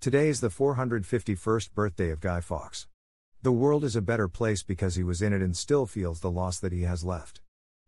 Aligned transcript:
Today 0.00 0.28
is 0.28 0.40
the 0.40 0.48
451st 0.48 1.74
birthday 1.74 2.10
of 2.10 2.20
Guy 2.20 2.40
Fawkes. 2.40 2.86
The 3.42 3.50
world 3.50 3.82
is 3.82 3.96
a 3.96 4.00
better 4.00 4.28
place 4.28 4.62
because 4.62 4.94
he 4.94 5.02
was 5.02 5.20
in 5.20 5.32
it 5.32 5.42
and 5.42 5.56
still 5.56 5.86
feels 5.86 6.20
the 6.20 6.30
loss 6.30 6.60
that 6.60 6.70
he 6.70 6.82
has 6.82 7.02
left. 7.02 7.40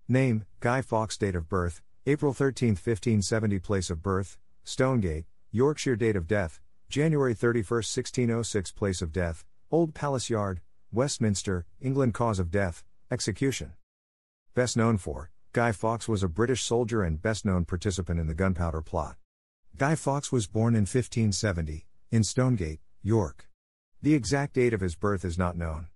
Name 0.08 0.44
Guy 0.58 0.82
Fawkes, 0.82 1.16
date 1.16 1.36
of 1.36 1.48
birth 1.48 1.82
April 2.07 2.32
13, 2.32 2.70
1570, 2.70 3.61
place 3.61 3.90
of 3.90 4.02
birth 4.02 4.38
Stonegate, 4.64 5.26
Yorkshire, 5.52 5.94
date 5.94 6.16
of 6.16 6.26
death 6.26 6.58
January 6.88 7.32
31, 7.32 7.76
1606, 7.76 8.72
place 8.72 9.00
of 9.00 9.13
death 9.13 9.44
Old 9.71 9.94
Palace 9.94 10.29
Yard, 10.29 10.63
Westminster, 10.90 11.64
England, 11.80 12.13
cause 12.13 12.40
of 12.40 12.50
death 12.50 12.82
execution. 13.13 13.74
Best 14.57 14.77
known 14.77 14.96
for 14.99 15.30
Guy 15.52 15.71
Fawkes 15.71 16.08
was 16.08 16.24
a 16.24 16.29
British 16.29 16.64
soldier 16.64 17.04
and 17.04 17.22
best 17.22 17.44
known 17.44 17.64
participant 17.64 18.18
in 18.18 18.27
the 18.27 18.35
Gunpowder 18.35 18.82
Plot. 18.82 19.14
Guy 19.77 19.94
Fawkes 19.94 20.32
was 20.32 20.49
born 20.49 20.74
in 20.74 20.80
1570 20.80 21.86
in 22.13 22.25
Stonegate, 22.25 22.81
York. 23.03 23.49
The 24.03 24.14
exact 24.14 24.55
date 24.55 24.75
of 24.75 24.81
his 24.81 24.96
birth 24.96 25.25
is 25.25 25.39
not 25.39 25.57
known. 25.57 25.87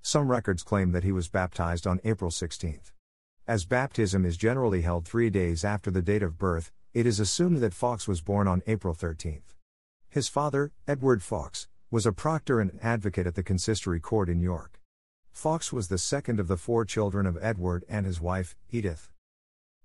Some 0.00 0.30
records 0.30 0.62
claim 0.62 0.92
that 0.92 1.04
he 1.04 1.12
was 1.12 1.28
baptized 1.28 1.86
on 1.86 2.00
April 2.04 2.30
16. 2.30 2.80
As 3.46 3.66
baptism 3.66 4.24
is 4.24 4.38
generally 4.38 4.80
held 4.80 5.06
three 5.06 5.28
days 5.28 5.64
after 5.64 5.90
the 5.90 6.00
date 6.00 6.22
of 6.22 6.38
birth, 6.38 6.72
it 6.94 7.06
is 7.06 7.20
assumed 7.20 7.58
that 7.58 7.74
Fawkes 7.74 8.08
was 8.08 8.22
born 8.22 8.48
on 8.48 8.62
April 8.66 8.94
13. 8.94 9.42
His 10.08 10.26
father, 10.28 10.72
Edward 10.86 11.22
Fawkes, 11.22 11.68
was 11.90 12.06
a 12.06 12.12
proctor 12.12 12.60
and 12.60 12.78
advocate 12.82 13.26
at 13.26 13.34
the 13.34 13.42
consistory 13.42 14.00
court 14.00 14.30
in 14.30 14.40
York. 14.40 14.80
Fawkes 15.32 15.70
was 15.70 15.88
the 15.88 15.98
second 15.98 16.40
of 16.40 16.48
the 16.48 16.56
four 16.56 16.86
children 16.86 17.26
of 17.26 17.36
Edward 17.42 17.84
and 17.90 18.06
his 18.06 18.22
wife, 18.22 18.56
Edith. 18.70 19.10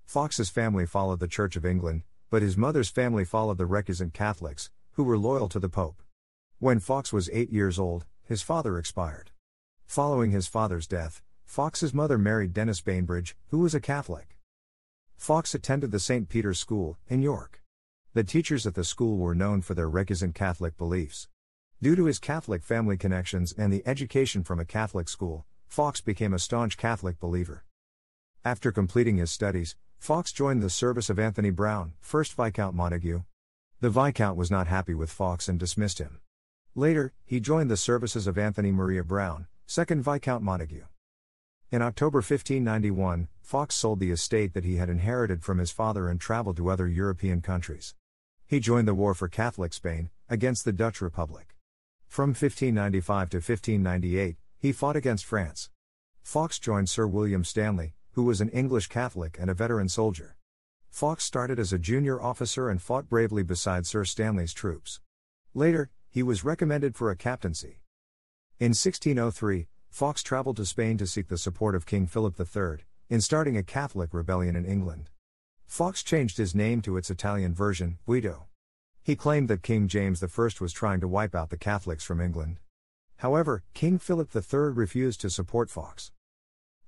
Fawkes's 0.06 0.50
family 0.50 0.86
followed 0.86 1.20
the 1.20 1.28
Church 1.28 1.58
of 1.58 1.66
England, 1.66 2.03
but 2.30 2.42
his 2.42 2.56
mother's 2.56 2.90
family 2.90 3.25
followed 3.25 3.58
the 3.58 3.68
recusant 3.68 4.14
Catholics, 4.14 4.72
who 4.94 5.03
were 5.03 5.17
loyal 5.17 5.49
to 5.49 5.59
the 5.59 5.69
Pope. 5.69 6.02
When 6.59 6.80
Fawkes 6.80 7.11
was 7.11 7.30
eight 7.33 7.52
years 7.52 7.80
old, 7.80 8.05
his 8.23 8.41
father 8.41 8.77
expired. 8.77 9.31
Following 9.85 10.31
his 10.31 10.47
father's 10.47 10.88
death, 10.88 11.22
Fawkes's 11.45 11.94
mother 11.94 12.17
married 12.17 12.53
Dennis 12.53 12.81
Bainbridge, 12.81 13.35
who 13.47 13.59
was 13.59 13.75
a 13.75 13.81
Catholic. 13.81 14.38
Fawkes 15.17 15.55
attended 15.55 15.91
the 15.91 16.00
St. 16.00 16.30
Peter's 16.30 16.59
School, 16.59 16.97
in 17.08 17.22
York. 17.22 17.61
The 18.13 18.23
teachers 18.23 18.67
at 18.67 18.75
the 18.75 18.83
school 18.83 19.17
were 19.17 19.35
known 19.35 19.61
for 19.61 19.73
their 19.73 19.89
recusant 19.89 20.35
Catholic 20.35 20.77
beliefs. 20.77 21.28
Due 21.81 21.95
to 21.95 22.05
his 22.05 22.19
Catholic 22.19 22.63
family 22.63 22.97
connections 22.97 23.53
and 23.57 23.73
the 23.73 23.83
education 23.85 24.44
from 24.44 24.59
a 24.59 24.66
Catholic 24.66 25.09
school, 25.09 25.45
Fawkes 25.67 26.02
became 26.02 26.33
a 26.33 26.39
staunch 26.39 26.78
Catholic 26.78 27.19
believer. 27.19 27.66
After 28.45 28.72
completing 28.72 29.17
his 29.17 29.31
studies, 29.31 29.75
Fawkes 29.97 30.31
joined 30.31 30.61
the 30.61 30.69
service 30.69 31.09
of 31.09 31.17
Anthony 31.17 31.50
Browne, 31.50 31.94
1st 32.03 32.33
Viscount 32.35 32.75
Montague, 32.75 33.23
the 33.84 33.89
Viscount 33.89 34.38
was 34.38 34.50
not 34.50 34.67
happy 34.67 34.94
with 34.94 35.12
Fawkes 35.12 35.50
and 35.50 35.59
dismissed 35.59 36.00
him. 36.00 36.22
Later, 36.73 37.12
he 37.26 37.42
joined 37.42 37.70
the 37.70 37.76
services 37.76 38.28
of 38.28 38.38
Anthony 38.38 38.72
Maria 38.72 39.03
Browne, 39.03 39.48
2nd 39.67 40.00
Viscount 40.00 40.42
Montague. 40.42 40.86
In 41.70 41.81
October 41.81 42.20
1591, 42.20 43.28
Fawkes 43.42 43.75
sold 43.75 44.00
the 44.00 44.12
estate 44.12 44.53
that 44.53 44.64
he 44.64 44.78
had 44.78 44.88
inherited 44.88 45.44
from 45.44 45.58
his 45.58 45.70
father 45.70 46.08
and 46.08 46.17
traveled 46.17 46.56
to 46.56 46.70
other 46.70 46.88
European 46.88 47.42
countries. 47.42 47.94
He 48.48 48.62
joined 48.62 48.88
the 48.88 48.94
war 48.94 49.14
for 49.14 49.28
Catholic 49.28 49.73
Spain, 49.73 50.12
against 50.30 50.64
the 50.64 50.72
Dutch 50.72 51.02
Republic. 51.02 51.58
From 52.08 52.30
1595 52.30 53.31
to 53.31 53.38
1598, 53.40 54.38
he 54.59 54.72
fought 54.72 54.96
against 54.96 55.25
France. 55.25 55.69
Fawkes 56.22 56.57
joined 56.57 56.88
Sir 56.88 57.06
William 57.06 57.44
Stanley, 57.44 57.96
who 58.13 58.24
was 58.24 58.40
an 58.40 58.47
English 58.52 58.88
Catholic 58.88 59.36
and 59.38 59.50
a 59.50 59.53
veteran 59.53 59.90
soldier. 59.90 60.38
Fawkes 60.94 61.24
started 61.24 61.58
as 61.58 61.74
a 61.74 61.80
junior 61.80 62.22
officer 62.22 62.70
and 62.70 62.80
fought 62.80 63.09
bravely 63.09 63.42
beside 63.42 63.88
Sir 63.88 64.06
Stanley's 64.06 64.54
troops. 64.54 65.00
Later, 65.56 65.90
he 66.08 66.22
was 66.22 66.44
recommended 66.44 66.96
for 66.96 67.09
a 67.09 67.16
captaincy. 67.16 67.81
In 68.59 68.76
1603, 68.76 69.70
Fawkes 69.90 70.22
traveled 70.22 70.58
to 70.58 70.68
Spain 70.68 71.00
to 71.00 71.08
seek 71.08 71.30
the 71.30 71.38
support 71.40 71.74
of 71.74 71.88
King 71.88 72.06
Philip 72.06 72.40
III, 72.40 72.86
in 73.09 73.22
starting 73.22 73.58
a 73.58 73.64
Catholic 73.64 74.14
rebellion 74.14 74.56
in 74.56 74.68
England. 74.68 75.09
Fawkes 75.66 76.04
changed 76.04 76.38
his 76.38 76.54
name 76.54 76.80
to 76.84 76.96
its 76.96 77.10
Italian 77.10 77.56
version, 77.56 77.98
Guido. 78.06 78.46
He 79.02 79.16
claimed 79.16 79.48
that 79.48 79.64
King 79.64 79.88
James 79.88 80.22
I 80.22 80.28
was 80.62 80.74
trying 80.74 81.00
to 81.00 81.08
wipe 81.08 81.34
out 81.34 81.50
the 81.50 81.58
Catholics 81.58 82.04
from 82.04 82.22
England. 82.22 82.60
However, 83.16 83.64
King 83.74 83.98
Philip 83.98 84.30
III 84.36 84.74
refused 84.74 85.22
to 85.22 85.31
support 85.31 85.72
Fawkes. 85.72 86.12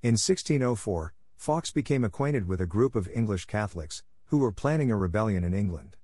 In 0.03 0.11
1604, 0.11 1.14
Fawkes 1.35 1.71
became 1.71 2.03
acquainted 2.03 2.47
with 2.47 2.59
a 2.59 2.65
group 2.65 2.95
of 2.95 3.09
English 3.13 3.45
Catholics, 3.45 4.03
who 4.25 4.39
were 4.39 4.51
planning 4.51 4.89
a 4.89 4.97
rebellion 4.97 5.43
in 5.43 5.53
England. 5.53 5.97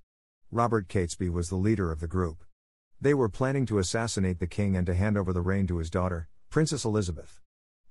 Robert 0.50 0.88
Catesby 0.88 1.28
was 1.28 1.48
the 1.48 1.56
leader 1.56 1.90
of 1.90 2.00
the 2.00 2.06
group. 2.06 2.44
They 3.00 3.14
were 3.14 3.28
planning 3.28 3.66
to 3.66 3.78
assassinate 3.78 4.38
the 4.38 4.46
king 4.46 4.76
and 4.76 4.86
to 4.86 4.94
hand 4.94 5.16
over 5.16 5.32
the 5.32 5.40
reign 5.40 5.66
to 5.66 5.78
his 5.78 5.90
daughter, 5.90 6.28
Princess 6.50 6.84
Elizabeth. 6.84 7.40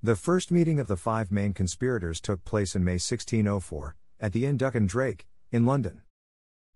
The 0.02 0.16
first 0.16 0.52
meeting 0.52 0.80
of 0.80 0.88
the 0.88 0.96
five 0.96 1.32
main 1.32 1.54
conspirators 1.54 2.22
took 2.22 2.46
place 2.46 2.76
in 2.76 2.84
May 2.84 2.94
1604, 2.94 3.96
at 4.20 4.32
the 4.32 4.46
Inn 4.46 4.58
Duck 4.58 4.76
and 4.76 4.88
Drake, 4.88 5.28
in 5.52 5.66
London. 5.66 6.04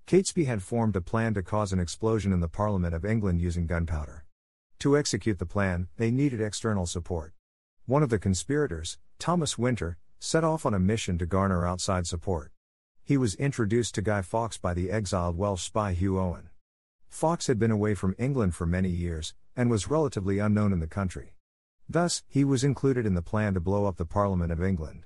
Catesby 0.06 0.46
had 0.46 0.62
formed 0.62 0.96
a 0.96 1.02
plan 1.02 1.34
to 1.36 1.42
cause 1.42 1.72
an 1.72 1.80
explosion 1.80 2.34
in 2.34 2.40
the 2.40 2.48
Parliament 2.48 2.94
of 2.94 3.06
England 3.06 3.42
using 3.42 3.66
gunpowder. 3.66 4.26
To 4.80 4.98
execute 4.98 5.40
the 5.40 5.46
plan, 5.46 5.88
they 5.98 6.12
needed 6.12 6.42
external 6.42 6.86
support. 6.86 7.34
One 7.86 8.04
of 8.04 8.10
the 8.10 8.20
conspirators, 8.20 8.98
Thomas 9.18 9.58
Winter, 9.58 9.98
set 10.20 10.44
off 10.44 10.66
on 10.66 10.74
a 10.74 10.80
mission 10.80 11.18
to 11.18 11.26
garner 11.26 11.66
outside 11.66 12.08
support. 12.08 12.52
He 13.04 13.18
was 13.18 13.36
introduced 13.36 13.96
to 13.96 14.02
Guy 14.02 14.22
Fawkes 14.22 14.58
by 14.58 14.74
the 14.74 14.90
exiled 14.90 15.38
Welsh 15.38 15.64
spy 15.64 15.94
Hugh 15.94 16.20
Owen. 16.20 16.50
Fawkes 17.08 17.48
had 17.48 17.60
been 17.60 17.72
away 17.72 17.94
from 17.94 18.16
England 18.18 18.56
for 18.56 18.66
many 18.66 18.90
years, 18.90 19.34
and 19.56 19.70
was 19.70 19.90
relatively 19.90 20.40
unknown 20.40 20.74
in 20.74 20.80
the 20.80 20.88
country. 20.88 21.36
Thus, 21.88 22.24
he 22.28 22.44
was 22.44 22.64
included 22.64 23.06
in 23.06 23.14
the 23.14 23.22
plan 23.22 23.54
to 23.54 23.60
blow 23.60 23.86
up 23.86 23.98
the 23.98 24.06
Parliament 24.06 24.52
of 24.52 24.64
England. 24.64 25.06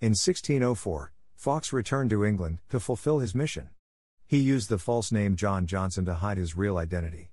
In 0.00 0.10
1604, 0.10 1.12
Fawkes 1.34 1.72
returned 1.72 2.10
to 2.10 2.24
England 2.24 2.58
to 2.68 2.78
fulfill 2.78 3.18
his 3.18 3.34
mission. 3.34 3.70
He 4.26 4.38
used 4.38 4.68
the 4.68 4.78
false 4.78 5.10
name 5.10 5.36
John 5.36 5.66
Johnson 5.66 6.04
to 6.04 6.14
hide 6.14 6.38
his 6.38 6.56
real 6.56 6.78
identity. 6.78 7.32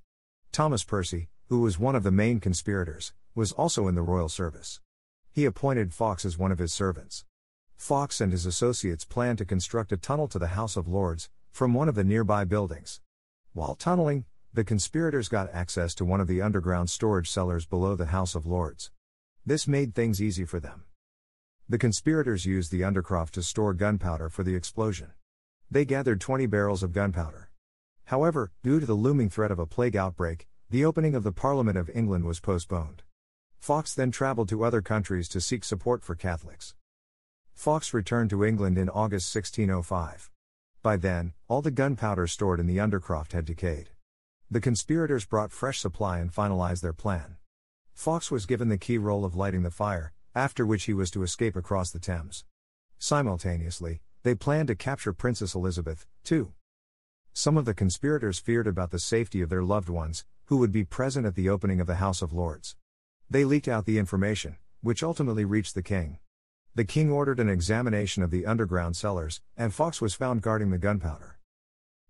Thomas 0.51 0.83
Percy, 0.83 1.29
who 1.47 1.59
was 1.59 1.77
one 1.77 1.95
of 1.95 2.03
the 2.03 2.11
main 2.11 2.39
conspirators, 2.39 3.13
was 3.35 3.51
also 3.51 3.87
in 3.87 3.95
the 3.95 4.01
royal 4.01 4.29
service. 4.29 4.79
He 5.35 5.43
appointed 5.43 5.93
Fawkes 5.93 6.23
as 6.23 6.37
one 6.37 6.53
of 6.53 6.59
his 6.59 6.71
servants. 6.71 7.25
Fawkes 7.75 8.21
and 8.21 8.31
his 8.31 8.45
associates 8.45 9.03
planned 9.03 9.37
to 9.39 9.43
construct 9.43 9.91
a 9.91 9.97
tunnel 9.97 10.29
to 10.29 10.39
the 10.39 10.55
House 10.55 10.77
of 10.77 10.87
Lords, 10.87 11.29
from 11.51 11.73
one 11.73 11.89
of 11.89 11.95
the 11.95 12.05
nearby 12.05 12.45
buildings. 12.45 13.01
While 13.51 13.75
tunneling, 13.75 14.23
the 14.53 14.63
conspirators 14.63 15.27
got 15.27 15.51
access 15.51 15.93
to 15.95 16.05
one 16.05 16.21
of 16.21 16.27
the 16.27 16.41
underground 16.41 16.89
storage 16.89 17.29
cellars 17.29 17.65
below 17.65 17.97
the 17.97 18.05
House 18.05 18.33
of 18.33 18.45
Lords. 18.45 18.91
This 19.45 19.67
made 19.67 19.93
things 19.93 20.21
easy 20.21 20.45
for 20.45 20.61
them. 20.61 20.85
The 21.67 21.79
conspirators 21.79 22.45
used 22.45 22.71
the 22.71 22.83
undercroft 22.83 23.31
to 23.31 23.43
store 23.43 23.73
gunpowder 23.73 24.29
for 24.29 24.43
the 24.43 24.55
explosion. 24.55 25.11
They 25.69 25.83
gathered 25.83 26.21
20 26.21 26.45
barrels 26.45 26.81
of 26.81 26.93
gunpowder. 26.93 27.49
However, 28.05 28.53
due 28.63 28.79
to 28.79 28.85
the 28.85 28.93
looming 28.93 29.29
threat 29.29 29.51
of 29.51 29.59
a 29.59 29.65
plague 29.65 29.97
outbreak, 29.97 30.47
the 30.69 30.85
opening 30.85 31.13
of 31.13 31.23
the 31.23 31.33
Parliament 31.33 31.77
of 31.77 31.89
England 31.93 32.23
was 32.23 32.39
postponed. 32.39 33.03
Fawkes 33.59 33.93
then 33.93 34.11
travelled 34.11 34.49
to 34.49 34.63
other 34.63 34.81
countries 34.81 35.27
to 35.29 35.41
seek 35.41 35.63
support 35.63 36.03
for 36.03 36.15
Catholics. 36.15 36.75
Fawkes 37.53 37.93
returned 37.93 38.29
to 38.29 38.43
England 38.43 38.77
in 38.77 38.89
August 38.89 39.33
1605. 39.35 40.29
By 40.83 40.97
then, 40.97 41.33
all 41.47 41.61
the 41.61 41.71
gunpowder 41.71 42.27
stored 42.27 42.59
in 42.59 42.67
the 42.67 42.77
Undercroft 42.77 43.31
had 43.31 43.45
decayed. 43.45 43.89
The 44.51 44.61
conspirators 44.61 45.25
brought 45.25 45.51
fresh 45.51 45.79
supply 45.79 46.19
and 46.19 46.31
finalized 46.31 46.81
their 46.81 46.93
plan. 46.93 47.37
Fawkes 47.93 48.29
was 48.29 48.45
given 48.45 48.69
the 48.69 48.77
key 48.77 48.97
role 48.97 49.25
of 49.25 49.35
lighting 49.35 49.63
the 49.63 49.71
fire, 49.71 50.13
after 50.35 50.65
which 50.65 50.83
he 50.83 50.93
was 50.93 51.09
to 51.11 51.23
escape 51.23 51.55
across 51.55 51.89
the 51.89 51.99
Thames. 51.99 52.45
Simultaneously, 52.99 54.01
they 54.23 54.35
planned 54.35 54.67
to 54.67 54.75
capture 54.75 55.13
Princess 55.13 55.55
Elizabeth, 55.55 56.05
too. 56.23 56.53
Some 57.33 57.57
of 57.57 57.65
the 57.65 57.73
conspirators 57.73 58.39
feared 58.39 58.67
about 58.67 58.91
the 58.91 58.99
safety 58.99 59.41
of 59.41 59.49
their 59.49 59.63
loved 59.63 59.89
ones, 59.89 60.25
who 60.45 60.57
would 60.57 60.71
be 60.71 60.83
present 60.83 61.25
at 61.25 61.35
the 61.35 61.49
opening 61.49 61.79
of 61.79 61.87
the 61.87 61.95
House 61.95 62.21
of 62.21 62.33
Lords. 62.33 62.75
They 63.29 63.43
leaked 63.43 63.67
out 63.67 63.85
the 63.85 63.97
information, 63.97 64.57
which 64.81 65.01
ultimately 65.01 65.45
reached 65.45 65.73
the 65.73 65.81
king. 65.81 66.19
The 66.75 66.85
king 66.85 67.11
ordered 67.11 67.39
an 67.39 67.49
examination 67.49 68.21
of 68.21 68.31
the 68.31 68.45
underground 68.45 68.95
cellars, 68.95 69.41
and 69.57 69.73
Fawkes 69.73 70.01
was 70.01 70.13
found 70.13 70.41
guarding 70.41 70.69
the 70.69 70.77
gunpowder. 70.77 71.39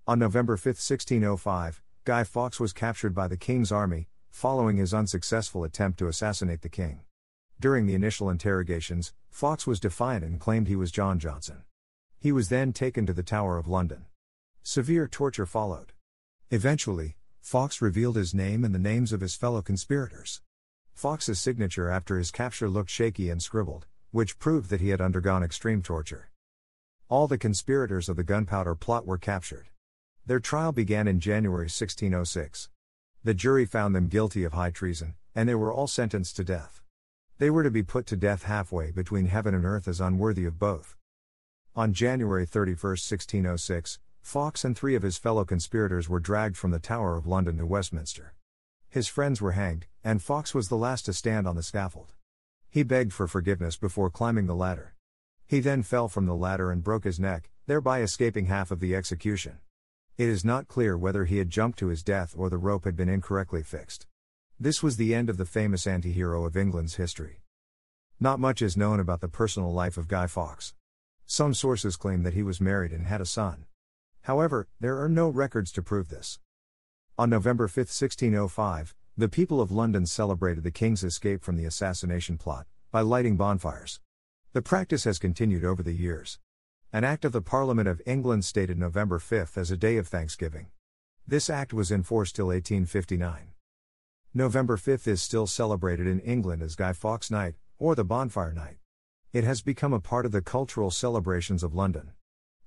On 0.07 0.19
November 0.19 0.57
5, 0.57 0.65
1605, 0.65 1.81
Guy 2.03 2.23
Fawkes 2.23 2.59
was 2.59 2.73
captured 2.73 3.15
by 3.15 3.27
the 3.27 3.38
king's 3.38 3.71
army, 3.71 4.09
following 4.29 4.77
his 4.77 4.94
unsuccessful 4.94 5.63
attempt 5.63 5.97
to 6.00 6.07
assassinate 6.07 6.62
the 6.62 6.69
king. 6.69 7.01
During 7.59 7.85
the 7.85 7.95
initial 7.95 8.29
interrogations, 8.29 9.13
Fawkes 9.29 9.65
was 9.65 9.79
defiant 9.79 10.25
and 10.25 10.39
claimed 10.39 10.67
he 10.67 10.75
was 10.75 10.91
John 10.91 11.19
Johnson. 11.19 11.63
He 12.19 12.31
was 12.31 12.50
then 12.50 12.73
taken 12.73 13.06
to 13.06 13.13
the 13.13 13.23
Tower 13.23 13.57
of 13.57 13.67
London. 13.67 14.06
Severe 14.63 15.07
torture 15.07 15.45
followed. 15.45 15.94
Eventually, 16.51 17.15
Fawkes 17.39 17.81
revealed 17.81 18.15
his 18.15 18.33
name 18.33 18.65
and 18.65 18.75
the 18.75 18.79
names 18.79 19.13
of 19.13 19.21
his 19.21 19.35
fellow 19.35 19.62
conspirators. 19.62 20.41
Fawkes's 20.95 21.42
signature 21.42 21.89
after 21.89 22.18
his 22.18 22.31
capture 22.31 22.69
looked 22.69 22.89
shaky 22.89 23.30
and 23.30 23.44
scribbled, 23.44 23.86
which 24.12 24.39
proved 24.39 24.69
that 24.69 24.80
he 24.80 24.89
had 24.89 25.01
undergone 25.01 25.44
extreme 25.44 25.81
torture. 25.81 26.31
All 27.09 27.27
the 27.27 27.38
conspirators 27.38 28.07
of 28.07 28.15
the 28.15 28.24
gunpowder 28.24 28.75
plot 28.75 29.06
were 29.06 29.18
captured. 29.18 29.68
Their 30.25 30.39
trial 30.39 30.71
began 30.71 31.06
in 31.06 31.19
January 31.19 31.65
1606. 31.65 32.69
The 33.25 33.33
jury 33.33 33.65
found 33.65 33.94
them 33.94 34.07
guilty 34.07 34.45
of 34.45 34.53
high 34.53 34.71
treason, 34.71 35.15
and 35.36 35.50
they 35.50 35.56
were 35.56 35.71
all 35.71 35.88
sentenced 35.88 36.38
to 36.38 36.45
death. 36.45 36.81
They 37.39 37.50
were 37.50 37.63
to 37.63 37.71
be 37.71 37.83
put 37.83 38.06
to 38.07 38.15
death 38.15 38.44
halfway 38.44 38.91
between 38.91 39.25
heaven 39.25 39.53
and 39.53 39.65
earth 39.65 39.89
as 39.89 40.00
unworthy 40.00 40.45
of 40.45 40.57
both. 40.57 40.95
On 41.75 41.91
January 41.91 42.45
31, 42.45 42.91
1606, 42.91 44.00
Fawkes 44.21 44.63
and 44.63 44.77
three 44.77 44.95
of 44.95 45.03
his 45.03 45.18
fellow 45.18 45.44
conspirators 45.44 46.07
were 46.07 46.21
dragged 46.21 46.56
from 46.56 46.71
the 46.71 46.80
Tower 46.80 47.18
of 47.18 47.27
London 47.27 47.57
to 47.57 47.65
Westminster. 47.65 48.33
His 48.95 49.09
friends 49.09 49.42
were 49.42 49.51
hanged, 49.51 49.88
and 50.06 50.24
Fawkes 50.24 50.56
was 50.56 50.69
the 50.69 50.77
last 50.77 51.03
to 51.03 51.12
stand 51.12 51.50
on 51.50 51.57
the 51.57 51.63
scaffold. 51.63 52.13
He 52.69 52.81
begged 52.81 53.12
for 53.12 53.27
forgiveness 53.27 53.75
before 53.75 54.09
climbing 54.09 54.45
the 54.45 54.56
ladder. 54.56 54.95
He 55.45 55.59
then 55.59 55.83
fell 55.83 56.07
from 56.07 56.27
the 56.27 56.33
ladder 56.33 56.71
and 56.71 56.81
broke 56.81 57.03
his 57.03 57.19
neck, 57.19 57.51
thereby 57.65 58.00
escaping 58.00 58.45
half 58.45 58.71
of 58.71 58.80
the 58.80 58.95
execution. 58.95 59.57
It 60.18 60.30
is 60.30 60.45
not 60.45 60.69
clear 60.69 60.97
whether 60.97 61.25
he 61.25 61.39
had 61.39 61.50
jumped 61.50 61.77
to 61.80 61.88
his 61.88 62.03
death 62.03 62.36
or 62.38 62.50
the 62.50 62.57
rope 62.57 62.86
had 62.86 62.95
been 62.95 63.09
incorrectly 63.09 63.63
fixed. 63.63 64.07
This 64.57 64.81
was 64.81 64.95
the 64.95 65.13
end 65.13 65.30
of 65.30 65.36
the 65.36 65.44
famous 65.44 65.86
anti 65.86 66.13
hero 66.13 66.45
of 66.45 66.56
England's 66.56 66.95
history. 66.95 67.41
Not 68.21 68.39
much 68.39 68.62
is 68.62 68.77
known 68.77 69.01
about 69.01 69.19
the 69.19 69.27
personal 69.27 69.74
life 69.74 69.98
of 69.98 70.07
Guy 70.07 70.27
Fawkes. 70.27 70.74
Some 71.25 71.53
sources 71.53 71.98
claim 71.98 72.24
that 72.24 72.33
he 72.33 72.44
was 72.44 72.62
married 72.62 72.94
and 72.94 73.07
had 73.07 73.19
a 73.19 73.25
son. 73.25 73.65
However, 74.21 74.69
there 74.80 75.01
are 75.01 75.09
no 75.09 75.27
records 75.27 75.74
to 75.74 75.81
prove 75.81 76.07
this. 76.07 76.39
On 77.17 77.29
November 77.29 77.69
5, 77.69 77.77
1605, 77.77 78.94
the 79.15 79.29
people 79.29 79.62
of 79.62 79.71
London 79.71 80.06
celebrated 80.06 80.65
the 80.65 80.71
king's 80.71 81.01
escape 81.01 81.45
from 81.45 81.56
the 81.56 81.63
assassination 81.63 82.38
plot 82.38 82.67
by 82.91 83.00
lighting 83.00 83.38
bonfires. 83.38 84.01
The 84.51 84.62
practice 84.62 85.06
has 85.06 85.17
continued 85.17 85.63
over 85.63 85.81
the 85.81 85.94
years. 85.94 86.39
An 86.91 87.06
Act 87.06 87.23
of 87.23 87.31
the 87.31 87.41
Parliament 87.41 87.88
of 87.88 88.01
England 88.06 88.44
stated 88.44 88.77
November 88.77 89.17
5 89.17 89.57
as 89.57 89.71
a 89.71 89.77
day 89.77 89.95
of 89.95 90.09
thanksgiving. 90.09 90.67
This 91.25 91.50
act 91.50 91.73
was 91.73 91.89
in 91.89 92.03
force 92.03 92.33
till 92.33 92.47
1859. 92.47 93.53
November 94.33 94.75
5 94.75 95.07
is 95.07 95.21
still 95.21 95.47
celebrated 95.47 96.07
in 96.07 96.19
England 96.19 96.62
as 96.62 96.75
Guy 96.75 96.91
Fawkes 96.91 97.31
Night, 97.31 97.56
or 97.79 97.95
the 97.95 98.03
Bonfire 98.03 98.51
Night. 98.51 98.79
It 99.31 99.45
has 99.45 99.62
become 99.62 99.94
a 99.94 100.01
part 100.01 100.25
of 100.25 100.33
the 100.33 100.41
cultural 100.41 100.91
celebrations 100.91 101.63
of 101.63 101.73
London. 101.73 102.12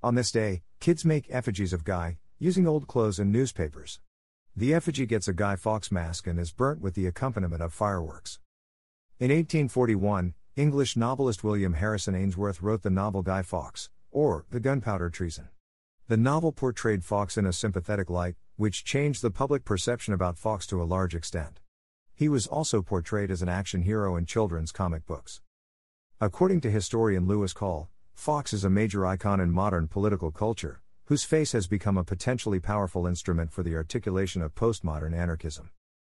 On 0.02 0.14
this 0.14 0.32
day, 0.32 0.62
kids 0.80 1.04
make 1.04 1.26
effigies 1.28 1.74
of 1.74 1.84
Guy, 1.84 2.16
using 2.38 2.66
old 2.66 2.86
clothes 2.86 3.18
and 3.18 3.30
newspapers. 3.30 4.00
The 4.58 4.75
effigy 4.75 5.06
gets 5.06 5.28
a 5.28 5.32
Guy 5.32 5.55
Fawkes 5.55 5.93
mask 5.93 6.26
and 6.26 6.37
is 6.37 6.50
burnt 6.50 6.81
with 6.81 6.96
the 6.96 7.06
accompaniment 7.06 7.62
of 7.62 7.72
fireworks. 7.72 8.40
In 9.20 9.31
1841, 9.31 10.34
English 10.56 10.96
novelist 10.96 11.44
William 11.44 11.75
Harrison 11.75 12.16
Ainsworth 12.16 12.60
wrote 12.60 12.82
the 12.82 12.90
novel 12.90 13.22
Guy 13.22 13.43
Fawkes, 13.43 13.88
or 14.10 14.46
The 14.50 14.58
Gunpowder 14.58 15.10
Treason. 15.10 15.50
The 16.08 16.16
novel 16.16 16.50
portrayed 16.50 17.05
Fawkes 17.05 17.37
in 17.37 17.46
a 17.46 17.52
sympathetic 17.52 18.10
light, 18.10 18.34
which 18.56 18.82
changed 18.82 19.22
the 19.22 19.31
public 19.31 19.64
perception 19.64 20.12
about 20.12 20.37
Fawkes 20.37 20.66
to 20.66 20.82
a 20.82 20.90
large 20.90 21.14
extent. 21.14 21.60
He 22.12 22.28
was 22.28 22.49
also 22.49 22.82
portrayed 22.82 23.31
as 23.31 23.43
an 23.43 23.49
action 23.49 23.82
hero 23.82 24.16
in 24.16 24.26
children's 24.26 24.72
comic 24.72 25.06
books. 25.06 25.40
According 26.20 26.62
to 26.62 26.70
historian 26.72 27.28
Lewis 27.28 27.52
Call, 27.52 27.90
Fawkes 28.12 28.52
is 28.52 28.64
a 28.64 28.70
major 28.70 29.06
icon 29.06 29.38
in 29.38 29.52
modern 29.52 29.87
political 29.87 30.32
culture, 30.32 30.81
whose 31.08 31.25
face 31.25 31.52
has 31.52 31.66
become 31.66 31.96
a 31.96 32.05
potentially 32.05 32.60
powerful 32.60 33.06
instrument 33.06 33.50
for 33.50 33.62
the 33.62 33.75
articulation 33.75 34.43
of 34.43 34.55
postmodern 34.55 35.16
anarchism. 35.16 35.70